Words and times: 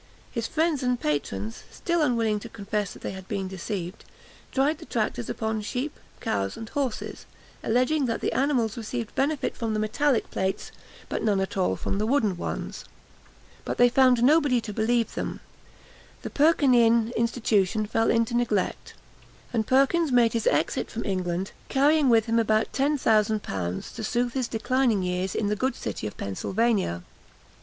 His 0.31 0.47
friends 0.47 0.81
and 0.81 0.99
patrons, 0.99 1.61
still 1.69 2.01
unwilling 2.01 2.39
to 2.39 2.49
confess 2.49 2.91
that 2.93 3.03
they 3.03 3.11
had 3.11 3.27
been 3.27 3.47
deceived, 3.47 4.03
tried 4.51 4.79
the 4.79 4.85
tractors 4.87 5.29
upon 5.29 5.61
sheep, 5.61 5.95
cows, 6.19 6.57
and 6.57 6.67
horses, 6.69 7.27
alleging 7.63 8.07
that 8.07 8.19
the 8.19 8.31
animals 8.33 8.75
received 8.77 9.13
benefit 9.13 9.55
from 9.55 9.75
the 9.75 9.79
metallic 9.79 10.31
plates, 10.31 10.71
but 11.07 11.21
none 11.21 11.39
at 11.39 11.55
all 11.55 11.75
from 11.75 11.99
the 11.99 12.07
wooden 12.07 12.35
ones. 12.35 12.83
But 13.63 13.77
they 13.77 13.89
found 13.89 14.23
nobody 14.23 14.59
to 14.61 14.73
believe 14.73 15.13
them; 15.13 15.39
the 16.23 16.31
Perkinean 16.31 17.13
institution 17.15 17.85
fell 17.85 18.09
into 18.09 18.35
neglect; 18.35 18.95
and 19.53 19.67
Perkins 19.67 20.11
made 20.11 20.33
his 20.33 20.47
exit 20.47 20.89
from 20.89 21.05
England, 21.05 21.51
carrying 21.69 22.09
with 22.09 22.25
him 22.25 22.39
about 22.39 22.73
ten 22.73 22.97
thousand 22.97 23.43
pounds, 23.43 23.91
to 23.91 24.03
soothe 24.03 24.33
his 24.33 24.47
declining 24.47 25.03
years 25.03 25.35
in 25.35 25.45
the 25.45 25.55
good 25.55 25.75
city 25.75 26.07
of 26.07 26.17
Pennsylvania. 26.17 27.03